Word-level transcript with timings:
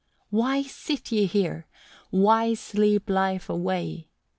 2. 0.31 0.37
"Why 0.37 0.61
sit 0.63 1.11
ye 1.11 1.27
here? 1.27 1.67
why 2.09 2.55
sleep 2.55 3.07
life 3.07 3.49
away? 3.51 4.07